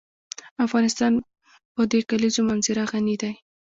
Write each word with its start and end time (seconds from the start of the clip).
افغانستان 0.65 1.13
په 1.73 1.81
د 1.91 1.93
کلیزو 2.09 2.41
منظره 2.49 2.83
غني 2.91 3.15
دی. 3.21 3.33